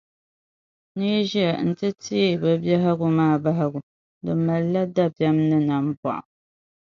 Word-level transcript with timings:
N 0.97 0.97
yi 1.09 1.19
ʒiya 1.29 1.49
nti 1.69 1.87
teei 2.03 2.39
bɛ 2.41 2.51
biɛhigu 2.61 3.07
maa 3.17 3.35
bahigu, 3.43 3.79
di 4.23 4.31
malila 4.45 4.81
dabiɛm 4.95 5.37
ni 5.49 5.57
nambɔɣu. 5.67 6.21